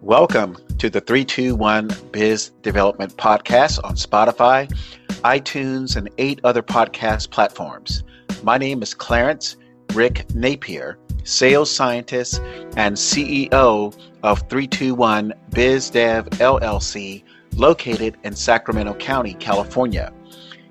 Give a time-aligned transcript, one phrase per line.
[0.00, 4.68] Welcome to the 321 Biz Development Podcast on Spotify,
[5.22, 8.02] iTunes, and eight other podcast platforms.
[8.42, 9.56] My name is Clarence
[9.94, 12.40] Rick Napier, sales scientist
[12.76, 17.24] and CEO of 321 BizDev LLC,
[17.56, 20.12] located in Sacramento County, California.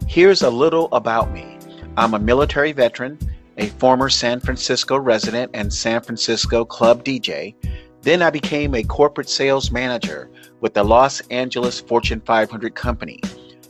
[0.07, 1.57] Here's a little about me
[1.97, 3.17] I'm a military veteran,
[3.57, 7.55] a former San Francisco resident and San Francisco club DJ
[8.03, 10.29] then I became a corporate sales manager
[10.59, 13.21] with the Los Angeles Fortune 500 company.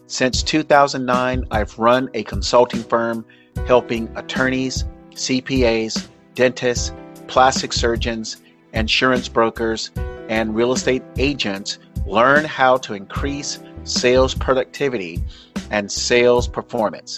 [0.08, 3.26] Since 2009, I've run a consulting firm
[3.68, 6.94] helping attorneys, CPAs, dentists,
[7.28, 8.38] plastic surgeons,
[8.74, 9.92] insurance brokers,
[10.30, 15.24] and real estate agents learn how to increase sales productivity
[15.70, 17.18] and sales performance.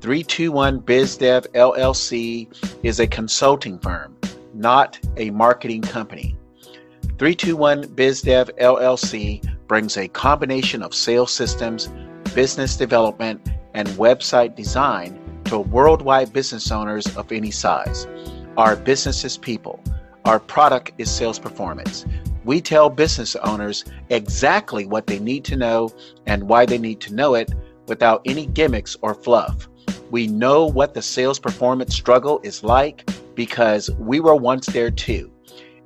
[0.00, 2.48] 321 BizDev LLC
[2.82, 4.16] is a consulting firm,
[4.54, 6.37] not a marketing company.
[7.18, 11.88] 321 BizDev LLC brings a combination of sales systems,
[12.32, 18.06] business development, and website design to worldwide business owners of any size.
[18.56, 19.82] Our business is people.
[20.26, 22.06] Our product is sales performance.
[22.44, 25.90] We tell business owners exactly what they need to know
[26.26, 27.52] and why they need to know it
[27.88, 29.68] without any gimmicks or fluff.
[30.12, 35.32] We know what the sales performance struggle is like because we were once there too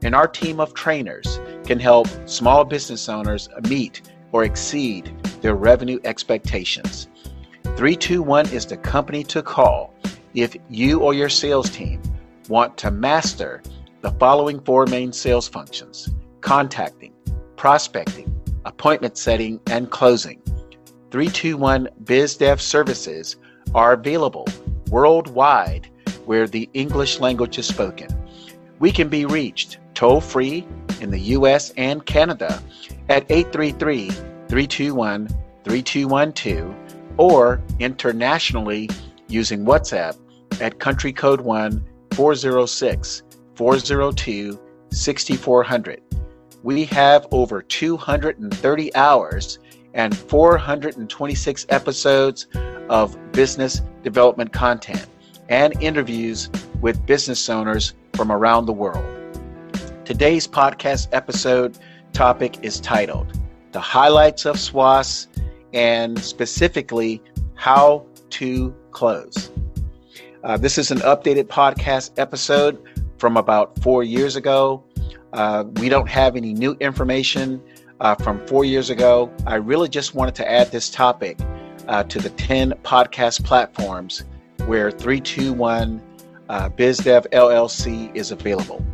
[0.03, 6.01] and our team of trainers can help small business owners meet or exceed their revenue
[6.05, 7.09] expectations.
[7.77, 9.95] 321 is the company to call
[10.35, 12.01] if you or your sales team
[12.49, 13.63] want to master
[14.01, 17.13] the following four main sales functions contacting,
[17.57, 18.29] prospecting,
[18.65, 20.43] appointment setting, and closing.
[21.13, 23.37] 321 BizDev services
[23.75, 24.47] are available
[24.91, 25.89] worldwide
[26.25, 28.09] where the English language is spoken.
[28.81, 30.67] We can be reached toll free
[31.01, 32.61] in the US and Canada
[33.09, 35.29] at 833 321
[35.63, 36.75] 3212
[37.19, 38.91] or internationally
[39.29, 40.19] using WhatsApp
[40.61, 43.23] at country code 1 406
[43.55, 44.61] 402
[44.91, 46.03] 6400.
[46.65, 49.61] We have over 230 hours
[49.95, 52.49] and 426 episodes
[52.89, 55.07] of business development content
[55.49, 59.12] and interviews with business owners from around the world.
[60.05, 61.79] Today's podcast episode
[62.13, 63.39] topic is titled
[63.71, 65.29] The Highlights of SWAS
[65.73, 67.23] and specifically
[67.55, 69.53] how to close.
[70.43, 72.83] Uh, this is an updated podcast episode
[73.17, 74.83] from about four years ago.
[75.33, 77.63] Uh, we don't have any new information
[78.01, 79.33] uh, from four years ago.
[79.47, 81.39] I really just wanted to add this topic
[81.87, 84.25] uh, to the 10 podcast platforms
[84.67, 86.03] where 321
[86.49, 88.85] uh, BizDev LLC is available.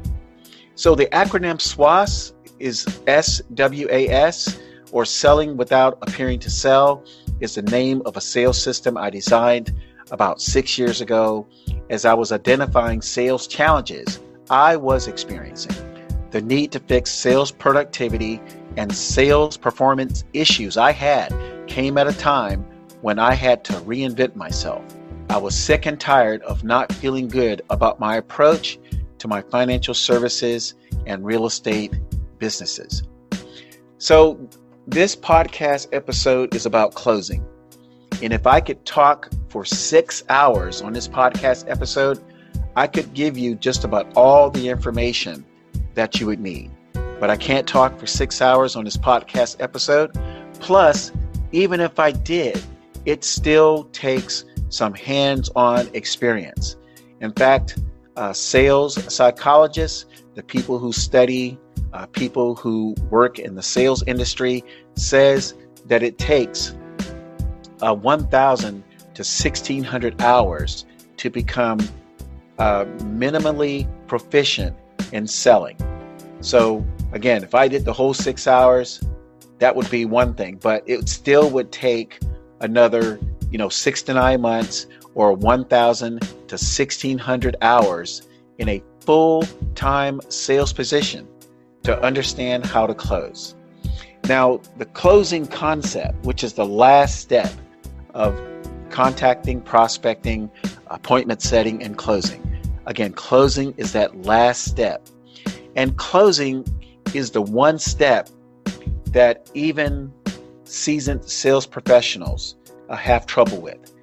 [0.78, 4.60] So the acronym SWAS is SWAS,
[4.92, 7.02] or Selling Without Appearing to Sell,
[7.40, 9.74] is the name of a sales system I designed
[10.12, 11.48] about six years ago
[11.90, 15.74] as I was identifying sales challenges I was experiencing.
[16.30, 18.40] The need to fix sales productivity
[18.76, 21.34] and sales performance issues I had
[21.66, 22.64] came at a time
[23.00, 24.84] when I had to reinvent myself.
[25.28, 28.78] I was sick and tired of not feeling good about my approach
[29.18, 30.74] to my financial services
[31.06, 31.92] and real estate
[32.38, 33.02] businesses.
[33.98, 34.48] So,
[34.86, 37.44] this podcast episode is about closing.
[38.22, 42.22] And if I could talk for six hours on this podcast episode,
[42.74, 45.44] I could give you just about all the information
[45.94, 46.70] that you would need.
[47.20, 50.12] But I can't talk for six hours on this podcast episode.
[50.60, 51.12] Plus,
[51.52, 52.62] even if I did,
[53.04, 56.76] it still takes some hands on experience.
[57.20, 57.78] In fact,
[58.18, 61.56] uh, sales psychologists, the people who study
[61.92, 64.64] uh, people who work in the sales industry,
[64.94, 65.54] says
[65.86, 66.74] that it takes
[67.80, 68.82] uh, 1,000
[69.14, 70.84] to 1,600 hours
[71.16, 71.78] to become
[72.58, 72.84] uh,
[73.16, 74.76] minimally proficient
[75.12, 75.76] in selling.
[76.40, 79.00] So, again, if I did the whole six hours,
[79.60, 82.20] that would be one thing, but it still would take
[82.60, 83.18] another,
[83.50, 84.86] you know, six to nine months
[85.18, 88.22] or 1,000 to 1,600 hours
[88.58, 89.42] in a full
[89.74, 91.26] time sales position
[91.82, 93.56] to understand how to close.
[94.28, 97.50] Now, the closing concept, which is the last step
[98.14, 98.40] of
[98.90, 100.50] contacting, prospecting,
[100.86, 102.40] appointment setting, and closing.
[102.86, 105.08] Again, closing is that last step.
[105.74, 106.64] And closing
[107.12, 108.28] is the one step
[109.06, 110.12] that even
[110.62, 112.54] seasoned sales professionals
[112.88, 113.97] uh, have trouble with.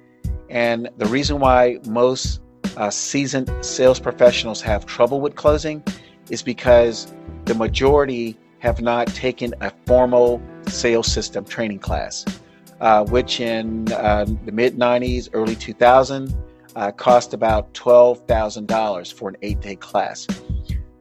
[0.48, 2.40] And the reason why most
[2.76, 5.82] uh, seasoned sales professionals have trouble with closing
[6.30, 7.12] is because
[7.44, 12.24] the majority have not taken a formal sales system training class,
[12.80, 16.34] uh, which in uh, the mid 90s, early 2000,
[16.74, 20.26] uh, cost about $12,000 for an eight day class.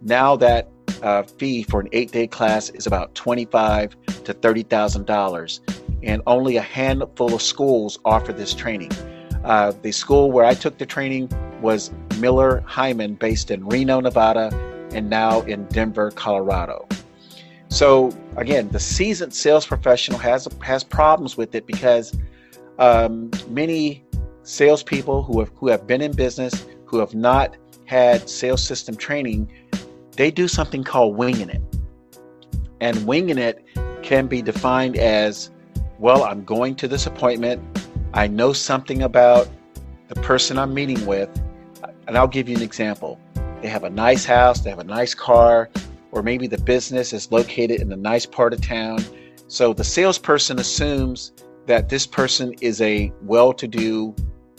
[0.01, 0.69] Now that
[1.01, 6.61] uh, fee for an eight day class is about 25 to $30,000, and only a
[6.61, 8.91] handful of schools offer this training.
[9.45, 11.29] Uh, the school where I took the training
[11.61, 14.49] was Miller Heiman, based in Reno, Nevada,
[14.91, 16.87] and now in Denver, Colorado.
[17.69, 22.17] So again, the seasoned sales professional has has problems with it because
[22.79, 24.03] um, many
[24.43, 27.55] salespeople who have who have been in business who have not
[27.85, 29.51] had sales system training,
[30.11, 31.61] they do something called winging it,
[32.81, 33.63] and winging it
[34.01, 35.51] can be defined as,
[35.99, 37.61] well, I'm going to this appointment,
[38.15, 39.49] I know something about
[40.07, 41.29] the person I'm meeting with,
[42.07, 43.19] and I'll give you an example.
[43.61, 45.69] They have a nice house, they have a nice car,
[46.13, 49.03] or maybe the business is located in a nice part of town.
[49.49, 51.33] So the salesperson assumes
[51.65, 54.15] that this person is a well to do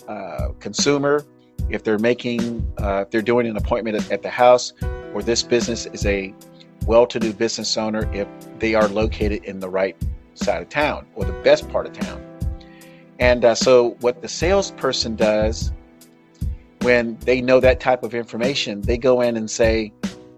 [0.07, 1.25] uh, consumer.
[1.71, 4.75] If they're making, uh, if they're doing an appointment at, at the house,
[5.15, 6.35] or this business is a
[6.85, 8.29] well to do business owner if
[8.59, 9.97] they are located in the right
[10.35, 12.26] side of town or the best part of town.
[13.19, 15.73] And uh, so, what the salesperson does
[16.83, 19.93] when they know that type of information, they go in and say,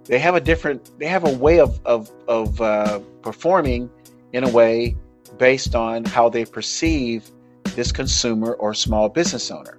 [0.05, 3.91] they have a different, they have a way of, of, of uh, performing
[4.33, 4.97] in a way
[5.37, 7.31] based on how they perceive
[7.77, 9.79] this consumer or small business owner.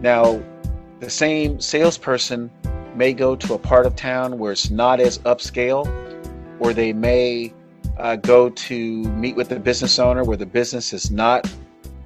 [0.00, 0.42] Now,
[1.00, 2.50] the same salesperson
[2.96, 5.86] may go to a part of town where it's not as upscale,
[6.60, 7.52] or they may
[7.98, 11.48] uh, go to meet with the business owner where the business is not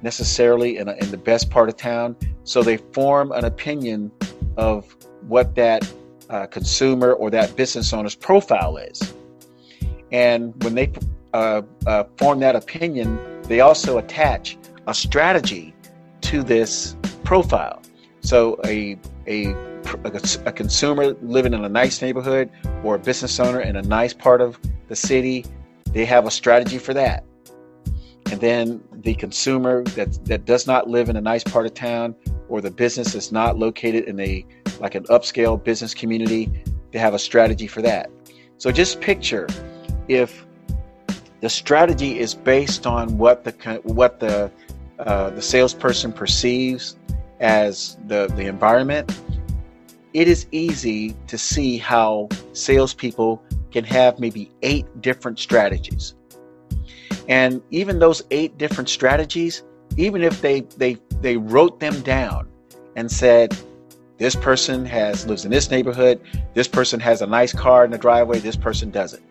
[0.01, 2.15] necessarily in, a, in the best part of town.
[2.43, 4.11] So they form an opinion
[4.57, 4.95] of
[5.27, 5.91] what that
[6.29, 9.13] uh, consumer or that business owner's profile is.
[10.11, 10.91] And when they
[11.33, 14.57] uh, uh form that opinion, they also attach
[14.87, 15.73] a strategy
[16.21, 17.81] to this profile.
[18.21, 18.97] So a,
[19.27, 19.53] a,
[20.45, 22.49] a consumer living in a nice neighborhood
[22.83, 25.45] or a business owner in a nice part of the city,
[25.91, 27.23] they have a strategy for that.
[28.31, 32.15] And then the consumer that, that does not live in a nice part of town
[32.47, 34.45] or the business is not located in a
[34.79, 38.09] like an upscale business community, they have a strategy for that.
[38.57, 39.47] So just picture
[40.07, 40.45] if
[41.41, 44.51] the strategy is based on what the what the
[44.99, 46.97] uh, the salesperson perceives
[47.39, 49.17] as the, the environment,
[50.13, 53.41] it is easy to see how salespeople
[53.71, 56.15] can have maybe eight different strategies.
[57.29, 59.63] And even those eight different strategies,
[59.95, 62.49] even if they, they, they wrote them down
[62.95, 63.57] and said,
[64.17, 66.19] this person has lives in this neighborhood,
[66.53, 69.23] this person has a nice car in the driveway, this person doesn't.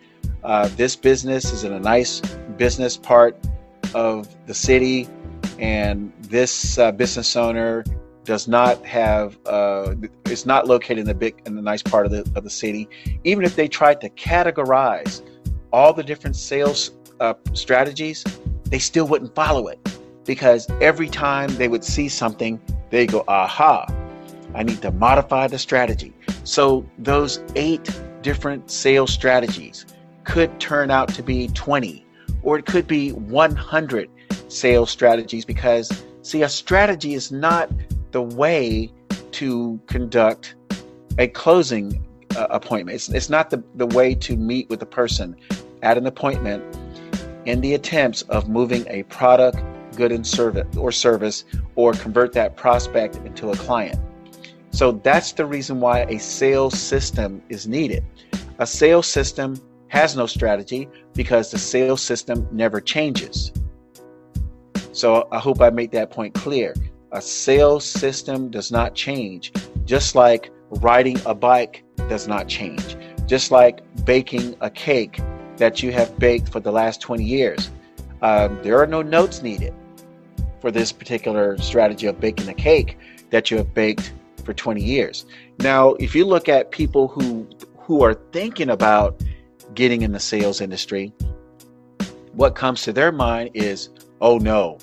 [0.43, 2.21] Uh, this business is in a nice
[2.57, 3.37] business part
[3.93, 5.07] of the city
[5.59, 7.83] and this uh, business owner
[8.23, 12.11] does not have uh, it's not located in the big in the nice part of
[12.11, 12.87] the of the city.
[13.23, 15.21] Even if they tried to categorize
[15.73, 18.23] all the different sales uh, strategies,
[18.65, 19.79] they still wouldn't follow it
[20.25, 23.85] because every time they would see something, they go, "Aha!
[24.53, 26.13] I need to modify the strategy."
[26.43, 27.89] So those eight
[28.21, 29.85] different sales strategies
[30.23, 32.05] could turn out to be 20
[32.43, 34.09] or it could be 100
[34.47, 37.69] sales strategies because, see, a strategy is not
[38.11, 38.91] the way
[39.31, 40.55] to conduct
[41.17, 42.05] a closing
[42.35, 42.95] uh, appointment.
[42.95, 45.35] It's, it's not the, the way to meet with a person
[45.81, 46.63] at an appointment
[47.45, 49.57] in the attempts of moving a product,
[49.95, 53.99] good, and service or service or convert that prospect into a client.
[54.71, 58.03] So that's the reason why a sales system is needed.
[58.59, 63.51] A sales system has no strategy because the sales system never changes.
[64.91, 66.75] So I hope I made that point clear.
[67.11, 69.51] A sales system does not change,
[69.85, 75.19] just like riding a bike does not change, just like baking a cake
[75.59, 77.69] that you have baked for the last 20 years.
[78.21, 79.73] Um, there are no notes needed
[80.59, 82.97] for this particular strategy of baking a cake
[83.29, 84.13] that you have baked
[84.43, 85.25] for 20 years.
[85.59, 87.47] Now, if you look at people who
[87.77, 89.21] who are thinking about
[89.73, 91.11] getting in the sales industry,
[92.33, 93.89] what comes to their mind is,
[94.21, 94.77] "Oh no,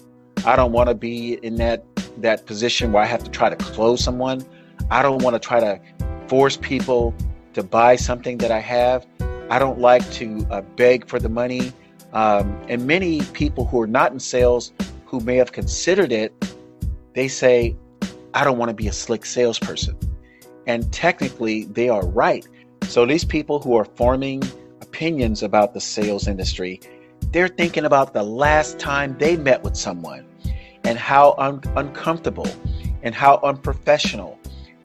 [0.44, 1.84] I don't want to be in that
[2.18, 4.44] that position where I have to try to close someone.
[4.90, 5.80] I don't want to try to
[6.28, 7.14] force people
[7.54, 9.06] to buy something that I have.
[9.48, 11.72] I don't like to uh, beg for the money.
[12.12, 14.72] Um, and many people who are not in sales
[15.04, 16.32] who may have considered it,
[17.14, 17.76] they say,
[18.34, 19.96] I don't want to be a slick salesperson.
[20.66, 22.46] And technically, they are right.
[22.82, 24.42] So these people who are forming
[24.80, 26.80] opinions about the sales industry,
[27.30, 30.26] they're thinking about the last time they met with someone
[30.84, 32.48] and how un- uncomfortable
[33.02, 34.38] and how unprofessional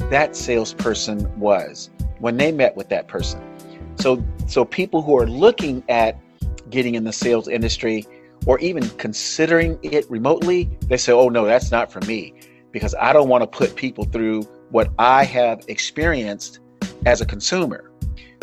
[0.09, 1.89] that salesperson was
[2.19, 3.41] when they met with that person.
[4.01, 6.19] So, so people who are looking at
[6.71, 8.07] getting in the sales industry
[8.47, 12.33] or even considering it remotely, they say, "Oh no, that's not for me,"
[12.71, 14.41] because I don't want to put people through
[14.71, 16.61] what I have experienced
[17.05, 17.91] as a consumer.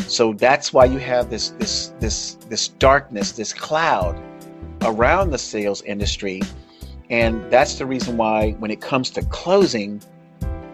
[0.06, 4.16] So that's why you have this this this this darkness, this cloud
[4.82, 6.40] around the sales industry,
[7.10, 10.00] and that's the reason why when it comes to closing,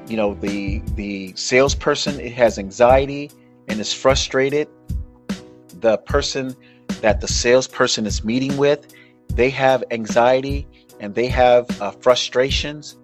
[0.09, 3.31] you know, the the salesperson it has anxiety
[3.69, 4.69] and is frustrated.
[5.81, 6.55] The person
[7.01, 8.95] that the salesperson is meeting with,
[9.29, 10.67] they have anxiety
[11.01, 12.97] and they have uh, frustrations,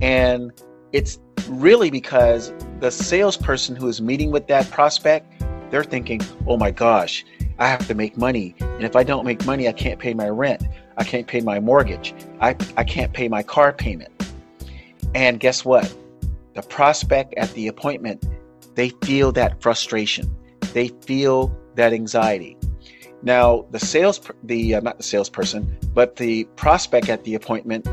[0.00, 0.52] and
[0.92, 6.70] it's really because the salesperson who is meeting with that prospect, they're thinking, oh my
[6.70, 7.24] gosh,
[7.58, 8.54] I have to make money.
[8.60, 10.64] And if I don't make money, I can't pay my rent.
[10.96, 12.14] I can't pay my mortgage.
[12.40, 14.10] I, I can't pay my car payment.
[15.14, 15.94] And guess what?
[16.54, 18.24] The prospect at the appointment,
[18.74, 20.34] they feel that frustration.
[20.72, 22.56] They feel that anxiety.
[23.22, 27.86] Now, the sales, the uh, not the salesperson, but the prospect at the appointment,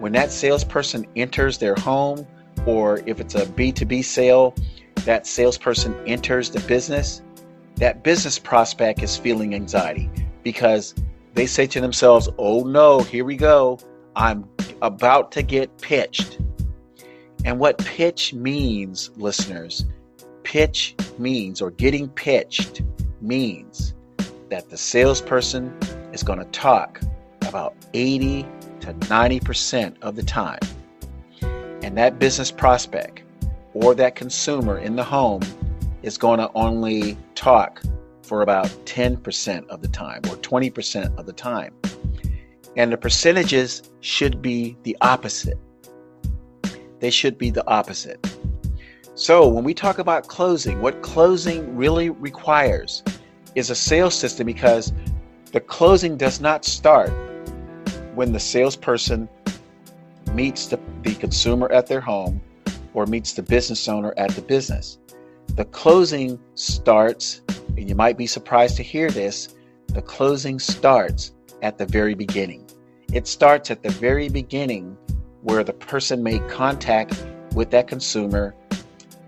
[0.00, 2.26] when that salesperson enters their home
[2.66, 4.54] or if it's a B2B sale,
[5.04, 7.22] that salesperson enters the business,
[7.76, 10.10] that business prospect is feeling anxiety
[10.42, 10.94] because
[11.34, 13.78] they say to themselves, oh no, here we go.
[14.16, 14.48] I'm
[14.82, 16.38] about to get pitched.
[17.44, 19.84] And what pitch means, listeners,
[20.44, 22.82] pitch means, or getting pitched
[23.20, 23.94] means
[24.50, 25.76] that the salesperson
[26.12, 27.00] is going to talk
[27.48, 28.46] about 80
[28.80, 30.60] to 90% of the time
[31.84, 33.22] and that business prospect
[33.74, 35.42] or that consumer in the home
[36.02, 37.82] is going to only talk
[38.22, 41.74] for about 10% of the time or 20% of the time.
[42.76, 45.58] And the percentages should be the opposite.
[47.00, 48.33] They should be the opposite.
[49.16, 53.04] So, when we talk about closing, what closing really requires
[53.54, 54.92] is a sales system because
[55.52, 57.12] the closing does not start
[58.16, 59.28] when the salesperson
[60.32, 62.40] meets the, the consumer at their home
[62.92, 64.98] or meets the business owner at the business.
[65.54, 67.42] The closing starts,
[67.76, 69.54] and you might be surprised to hear this,
[69.86, 71.30] the closing starts
[71.62, 72.68] at the very beginning.
[73.12, 74.96] It starts at the very beginning
[75.42, 78.56] where the person made contact with that consumer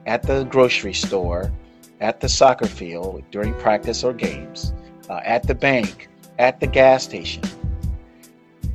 [0.07, 1.53] at the grocery store,
[2.01, 4.73] at the soccer field during practice or games,
[5.11, 6.09] uh, at the bank,
[6.39, 7.43] at the gas station.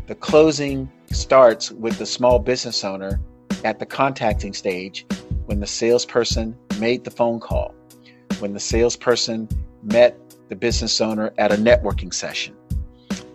[0.08, 3.20] The closing starts with the small business owner
[3.64, 5.06] at the contacting stage
[5.46, 7.74] when the salesperson made the phone call,
[8.40, 9.48] when the salesperson
[9.84, 10.18] met
[10.50, 12.56] the business owner at a networking session,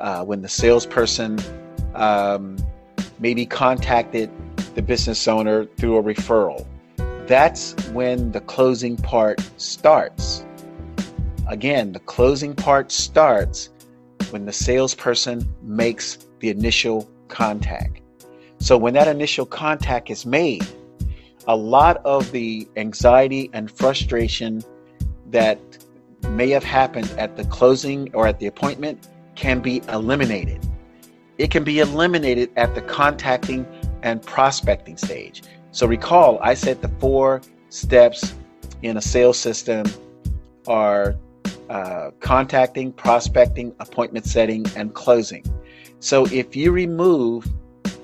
[0.00, 1.38] uh, when the salesperson
[1.95, 2.57] um,
[3.19, 4.31] maybe contacted
[4.75, 6.67] the business owner through a referral.
[7.26, 10.45] That's when the closing part starts.
[11.49, 13.71] Again, the closing part starts
[14.30, 18.00] when the salesperson makes the initial contact.
[18.59, 20.66] So when that initial contact is made,
[21.49, 24.62] a lot of the anxiety and frustration
[25.30, 25.59] that
[26.30, 30.66] may have happened at the closing or at the appointment can be eliminated.
[31.38, 33.66] It can be eliminated at the contacting
[34.02, 35.42] and prospecting stage.
[35.76, 38.33] So recall, I said the four steps
[38.80, 39.85] in a sales system
[40.66, 41.16] are
[41.68, 45.45] uh, contacting, prospecting, appointment setting, and closing.
[46.00, 47.47] So if you remove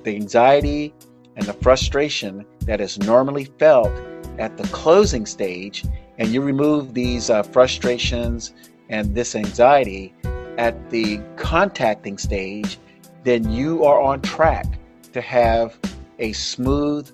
[0.02, 0.93] the anxiety
[1.37, 3.91] and the frustration that is normally felt
[4.38, 5.83] at the closing stage,
[6.19, 8.52] and you remove these uh, frustrations
[8.91, 10.12] and this anxiety
[10.59, 12.79] at the contacting stage,
[13.25, 14.67] then you are on track
[15.14, 15.79] to have
[16.19, 17.11] a smooth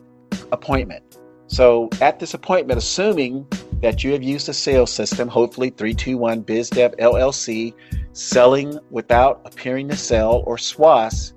[0.53, 1.19] appointment.
[1.47, 3.47] So, at this appointment, assuming
[3.81, 7.73] that you have used a sales system, hopefully 321 BizDev LLC,
[8.13, 11.33] selling without appearing to sell, or SWAS,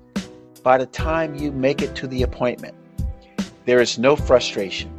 [0.62, 2.74] by the time you make it to the appointment,
[3.64, 4.94] there is no frustration.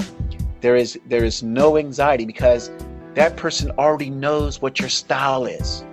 [0.61, 2.71] There is there is no anxiety because
[3.13, 5.85] that person already knows what your style is.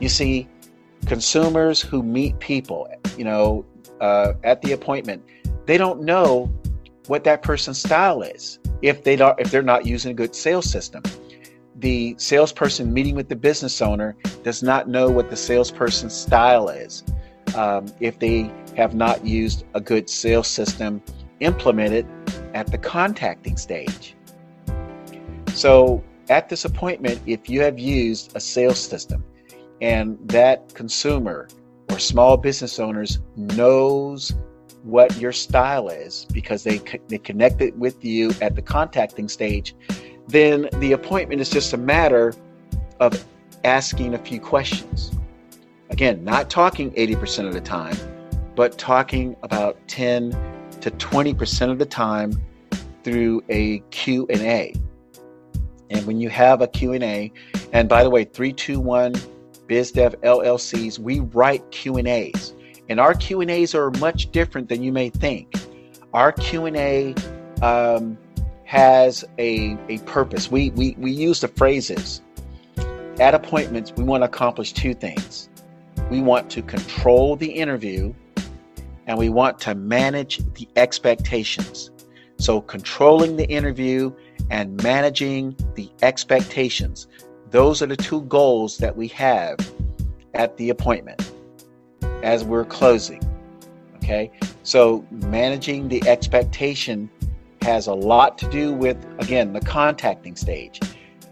[0.00, 0.48] You see,
[1.06, 3.64] consumers who meet people, you know,
[4.00, 5.24] uh, at the appointment,
[5.66, 6.50] they don't know
[7.08, 10.68] what that person's style is if they don't if they're not using a good sales
[10.68, 11.02] system
[11.76, 17.04] the salesperson meeting with the business owner does not know what the salesperson's style is
[17.54, 21.02] um, if they have not used a good sales system
[21.40, 22.06] implemented
[22.54, 24.14] at the contacting stage.
[25.54, 29.24] So, at this appointment, if you have used a sales system,
[29.80, 31.48] and that consumer
[31.90, 34.34] or small business owners knows
[34.86, 36.78] what your style is because they
[37.08, 39.74] they connect it with you at the contacting stage,
[40.28, 42.32] then the appointment is just a matter
[43.00, 43.24] of
[43.64, 45.12] asking a few questions.
[45.90, 47.96] Again, not talking 80% of the time,
[48.54, 50.30] but talking about 10
[50.80, 52.40] to 20% of the time
[53.02, 54.74] through a Q&A.
[55.90, 57.32] And when you have a Q&A,
[57.72, 59.12] and by the way, 321
[59.68, 62.52] BizDev LLCs, we write Q&As.
[62.88, 65.54] And our Q&As are much different than you may think.
[66.14, 67.14] Our Q&A
[67.62, 68.16] um,
[68.64, 70.50] has a, a purpose.
[70.50, 72.22] We, we, we use the phrases.
[73.18, 75.48] At appointments, we want to accomplish two things.
[76.10, 78.14] We want to control the interview
[79.06, 81.90] and we want to manage the expectations.
[82.38, 84.12] So, controlling the interview
[84.50, 87.06] and managing the expectations.
[87.50, 89.56] Those are the two goals that we have
[90.34, 91.25] at the appointment
[92.22, 93.22] as we're closing.
[93.96, 94.30] Okay,
[94.62, 97.10] so managing the expectation
[97.62, 100.80] has a lot to do with, again, the contacting stage.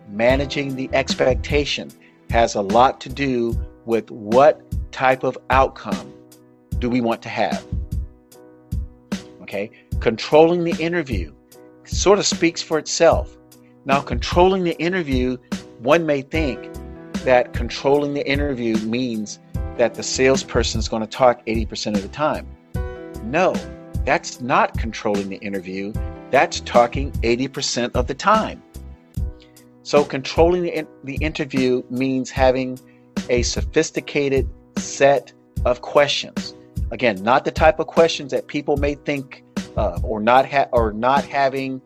[0.09, 1.91] Managing the expectation
[2.31, 6.12] has a lot to do with what type of outcome
[6.79, 7.64] do we want to have.
[9.43, 11.33] Okay, controlling the interview
[11.85, 13.37] sort of speaks for itself.
[13.85, 15.37] Now, controlling the interview,
[15.79, 16.73] one may think
[17.25, 19.38] that controlling the interview means
[19.76, 22.47] that the salesperson is going to talk 80% of the time.
[23.25, 23.54] No,
[24.04, 25.93] that's not controlling the interview.
[26.31, 28.62] That's talking 80% of the time.
[29.83, 32.78] So, controlling the, the interview means having
[33.28, 35.33] a sophisticated set
[35.64, 36.54] of questions.
[36.90, 39.45] Again, not the type of questions that people may think
[39.76, 41.81] of, or not ha- or not having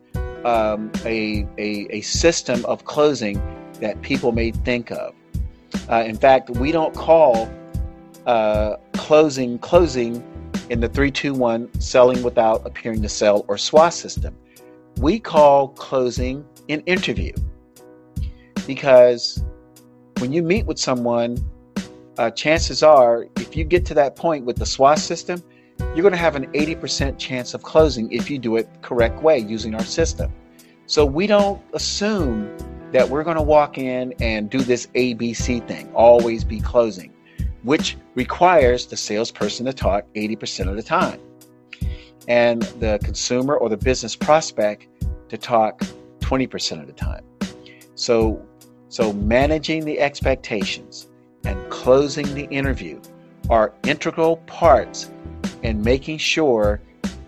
[0.45, 3.41] um, a, a, a system of closing
[3.79, 5.13] that people may think of.
[5.89, 7.49] Uh, in fact, we don't call
[8.25, 10.15] uh, closing closing
[10.69, 14.35] in the 321 selling without appearing to sell or SWA system.
[14.97, 17.33] We call closing an interview
[18.67, 19.43] because
[20.19, 21.37] when you meet with someone,
[22.17, 25.41] uh, chances are if you get to that point with the SWA system,
[25.79, 29.39] you're going to have an 80% chance of closing if you do it correct way
[29.39, 30.31] using our system.
[30.85, 32.55] So we don't assume
[32.91, 37.13] that we're going to walk in and do this ABC thing, always be closing,
[37.63, 41.19] which requires the salesperson to talk 80% of the time
[42.27, 44.87] and the consumer or the business prospect
[45.29, 45.81] to talk
[46.19, 47.23] 20% of the time.
[47.95, 48.45] So
[48.91, 51.07] so managing the expectations
[51.43, 52.99] and closing the interview
[53.49, 55.11] are integral parts
[55.61, 56.81] in making sure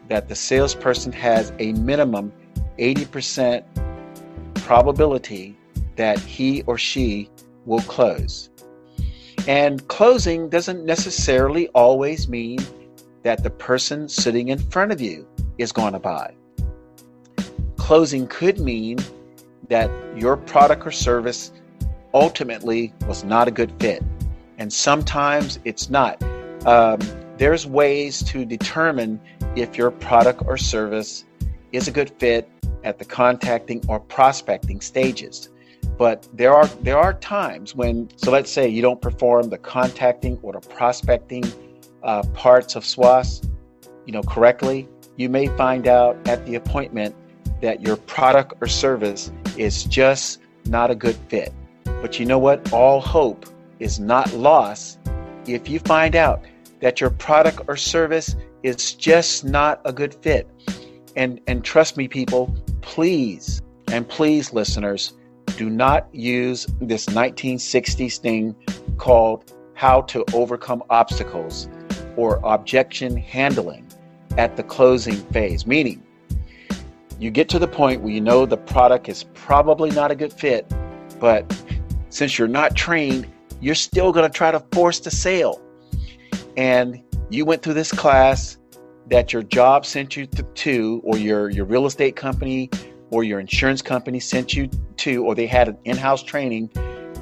[0.08, 2.34] that the salesperson has a minimum
[2.80, 3.64] 80%
[4.56, 5.56] probability
[5.96, 7.30] that he or she
[7.66, 8.51] will close.
[9.48, 12.60] And closing doesn't necessarily always mean
[13.24, 15.28] that the person sitting in front of you
[15.58, 16.34] is going to buy.
[17.78, 18.98] Closing could mean
[19.70, 21.52] that your product or service
[22.14, 24.04] ultimately was not a good fit.
[24.58, 26.22] And sometimes it's not.
[26.66, 27.00] Um,
[27.38, 29.20] there's ways to determine
[29.56, 31.26] if your product or service
[31.72, 32.50] is a good fit
[32.84, 35.50] at the contacting or prospecting stages.
[35.98, 40.40] But there are there are times when so let's say you don't perform the contacting
[40.42, 41.44] or the prospecting
[42.04, 43.42] uh, parts of SWAS,
[44.06, 44.88] you know correctly.
[45.18, 47.16] You may find out at the appointment
[47.62, 51.54] that your product or service is just not a good fit.
[51.84, 52.74] But you know what?
[52.74, 53.46] All hope
[53.80, 55.00] is not lost
[55.48, 56.44] if you find out
[56.80, 60.50] that your product or service is just not a good fit.
[61.16, 65.14] And and trust me people, please and please listeners,
[65.58, 68.56] do not use this 1960s thing
[68.98, 71.68] called how to overcome obstacles
[72.16, 73.88] or objection handling
[74.38, 76.04] at the closing phase, meaning
[77.20, 80.34] you get to the point where you know the product is probably not a good
[80.34, 80.72] fit,
[81.20, 81.46] but
[82.10, 83.28] since you're not trained,
[83.60, 85.62] you're still going to try to force the sale.
[86.58, 88.58] And you went through this class
[89.10, 92.70] that your job sent you to, or your, your real estate company
[93.12, 96.72] or your insurance company sent you to, or they had an in house training,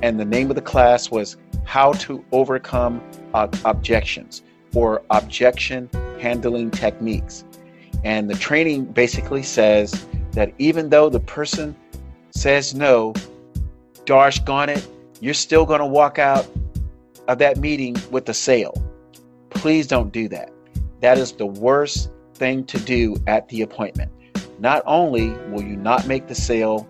[0.02, 3.02] and the name of the class was How to Overcome
[3.34, 5.89] uh, Objections or Objection
[6.21, 7.43] Handling Techniques.
[8.04, 11.75] And the training basically says that even though the person
[12.32, 13.13] says no,
[14.06, 14.88] darsh gone it,
[15.19, 16.47] you're still going to walk out
[17.28, 18.73] of that meeting with a sale.
[19.49, 20.52] Please don't do that.
[21.02, 24.12] That is the worst thing to do at the appointment.
[24.59, 26.87] Not only will you not make the sale,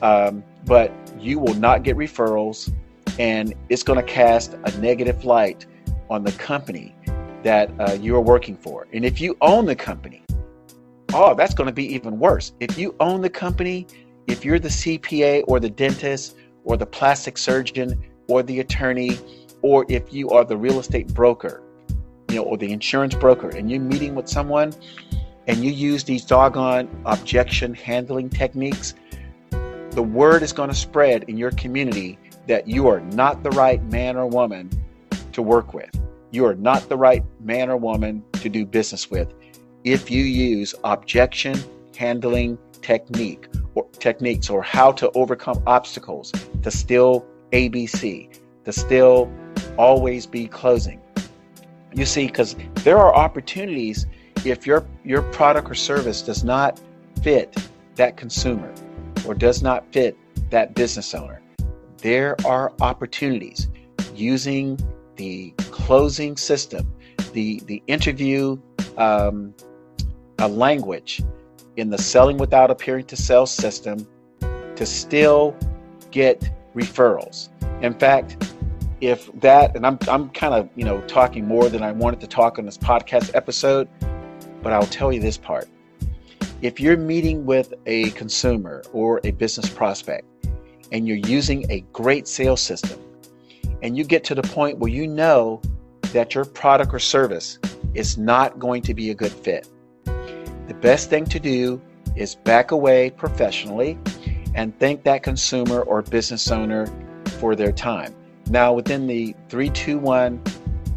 [0.00, 2.72] um, but you will not get referrals.
[3.18, 5.66] and it's going to cast a negative light
[6.08, 6.94] on the company
[7.42, 8.86] that uh, you're working for.
[8.92, 10.22] And if you own the company,
[11.12, 12.52] oh, that's going to be even worse.
[12.60, 13.88] If you own the company,
[14.28, 19.18] if you're the CPA or the dentist or the plastic surgeon or the attorney,
[19.62, 21.62] or if you are the real estate broker,
[22.28, 24.72] you know, or the insurance broker, and you're meeting with someone
[25.48, 28.94] and you use these doggone objection handling techniques,
[29.90, 33.82] the word is going to spread in your community that you are not the right
[33.84, 34.70] man or woman
[35.32, 35.90] to work with.
[36.30, 39.32] You are not the right man or woman to do business with
[39.84, 41.58] if you use objection
[41.96, 46.30] handling technique or techniques or how to overcome obstacles
[46.62, 49.32] to still ABC, to still
[49.78, 51.00] always be closing.
[51.94, 54.06] You see, because there are opportunities
[54.44, 56.80] if your your product or service does not
[57.22, 57.56] fit
[57.96, 58.72] that consumer
[59.26, 60.16] or does not fit
[60.50, 61.42] that business owner,
[61.98, 63.68] there are opportunities
[64.14, 64.78] using
[65.16, 66.92] the closing system,
[67.32, 68.56] the the interview
[68.96, 69.54] um,
[70.38, 71.22] a language
[71.76, 74.06] in the selling without appearing to sell system
[74.76, 75.56] to still
[76.10, 77.48] get referrals.
[77.82, 78.52] In fact,
[79.00, 82.26] if that, and I'm, I'm kind of, you know, talking more than I wanted to
[82.26, 83.88] talk on this podcast episode,
[84.62, 85.68] but I'll tell you this part.
[86.60, 90.26] If you're meeting with a consumer or a business prospect
[90.90, 92.98] and you're using a great sales system
[93.82, 95.62] and you get to the point where you know
[96.12, 97.58] that your product or service
[97.94, 99.68] is not going to be a good fit,
[100.66, 101.80] the best thing to do
[102.16, 103.98] is back away professionally
[104.54, 106.86] and thank that consumer or business owner
[107.38, 108.14] for their time.
[108.50, 110.42] Now, within the 321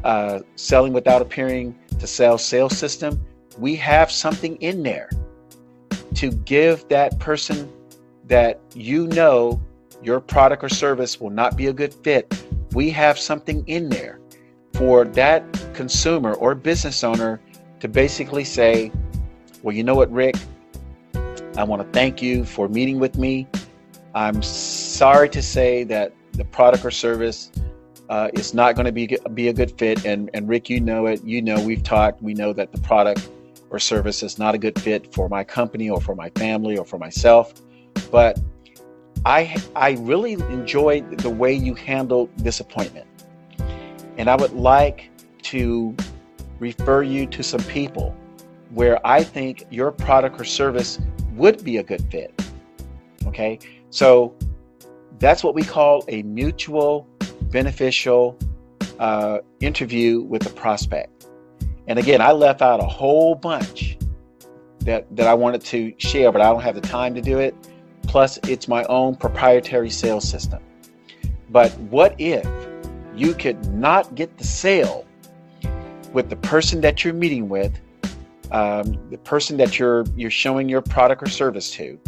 [0.03, 3.23] uh, selling without appearing to sell sales system,
[3.57, 5.09] we have something in there
[6.15, 7.71] to give that person
[8.27, 9.61] that you know
[10.03, 12.45] your product or service will not be a good fit.
[12.73, 14.19] We have something in there
[14.73, 17.39] for that consumer or business owner
[17.79, 18.91] to basically say,
[19.63, 20.35] Well, you know what, Rick?
[21.57, 23.47] I want to thank you for meeting with me.
[24.15, 27.51] I'm sorry to say that the product or service
[28.09, 30.05] uh, is not going to be be a good fit.
[30.05, 31.23] And and Rick, you know it.
[31.23, 32.21] You know we've talked.
[32.21, 33.29] We know that the product
[33.71, 36.85] or service is not a good fit for my company or for my family or
[36.85, 37.53] for myself.
[38.11, 38.39] But
[39.25, 43.07] I I really enjoyed the way you handled this appointment,
[44.17, 45.09] and I would like
[45.43, 45.95] to
[46.59, 48.15] refer you to some people
[48.71, 50.99] where I think your product or service
[51.33, 52.33] would be a good fit.
[53.25, 54.35] Okay, so
[55.19, 57.07] that's what we call a mutual
[57.43, 58.37] beneficial
[58.99, 61.20] uh, interview with the prospect.
[61.91, 63.97] And again, I left out a whole bunch
[64.79, 67.53] that, that I wanted to share, but I don't have the time to do it.
[68.03, 70.63] Plus, it's my own proprietary sales system.
[71.49, 72.47] But what if
[73.13, 75.05] you could not get the sale
[76.13, 77.77] with the person that you're meeting with,
[78.51, 81.99] um, the person that you're you're showing your product or service to,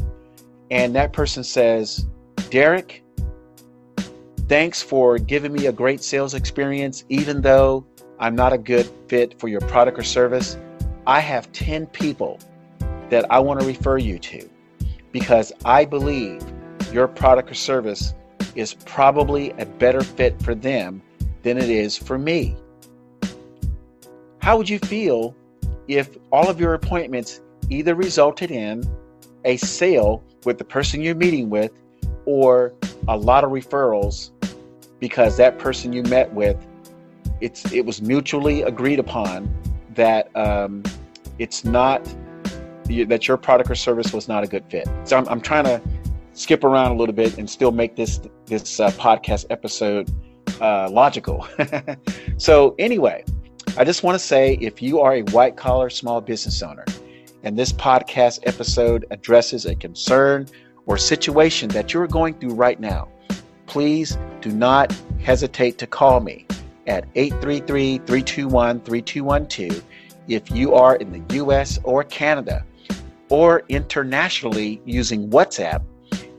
[0.71, 2.07] and that person says,
[2.49, 3.03] "Derek,
[4.47, 7.85] thanks for giving me a great sales experience, even though
[8.23, 10.55] I'm not a good fit for your product or service.
[11.05, 12.39] I have 10 people
[13.09, 14.49] that I want to refer you to
[15.11, 16.41] because I believe
[16.93, 18.13] your product or service
[18.55, 21.01] is probably a better fit for them
[21.41, 22.55] than it is for me.
[24.39, 25.35] How would you feel
[25.89, 28.85] if all of your appointments either resulted in
[29.43, 31.73] a sale with the person you're meeting with
[32.25, 32.73] or
[33.09, 34.31] a lot of referrals
[35.01, 36.55] because that person you met with
[37.43, 39.53] it's it was mutually agreed upon
[39.95, 40.81] that um,
[41.39, 42.01] it's not
[42.85, 44.87] that your product or service was not a good fit.
[45.03, 45.81] So I'm, I'm trying to
[46.33, 50.09] skip around a little bit and still make this this uh, podcast episode
[50.61, 51.45] uh, logical.
[52.37, 53.25] so anyway,
[53.77, 56.85] I just want to say if you are a white collar small business owner
[57.43, 60.47] and this podcast episode addresses a concern
[60.85, 63.09] or situation that you're going through right now,
[63.65, 66.45] please do not hesitate to call me
[66.87, 69.83] at 833 321 3212
[70.27, 72.65] if you are in the US or Canada
[73.29, 75.83] or internationally using WhatsApp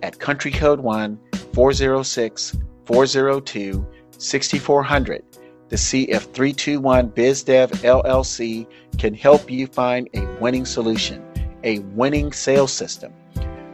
[0.02, 1.18] at country code 1
[1.52, 3.87] 406 402
[4.18, 5.24] 6400
[5.70, 8.66] to see if 321 BizDev LLC
[8.98, 11.24] can help you find a winning solution,
[11.64, 13.12] a winning sales system.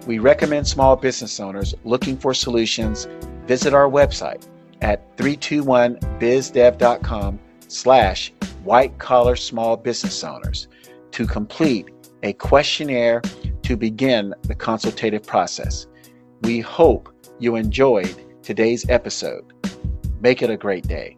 [0.06, 3.06] We recommend small business owners looking for solutions
[3.46, 4.46] visit our website
[4.82, 7.38] at 321bizdev.com
[7.68, 8.32] slash
[8.64, 10.66] white collar small business owners
[11.12, 11.88] to complete
[12.22, 13.22] a questionnaire
[13.62, 15.86] to begin the consultative process.
[16.42, 19.44] We hope you enjoyed today's episode.
[20.20, 21.16] Make it a great day.